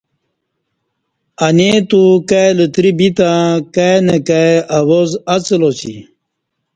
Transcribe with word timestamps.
انی 1.45 1.67
اتو 1.79 2.01
کائی 2.29 2.51
لتری 2.57 2.91
بیتہ 2.97 3.29
کائ 3.73 3.95
نئ 4.05 4.19
کائ 4.27 4.49
اواز 4.77 5.11
اڅلاسی 5.33 5.95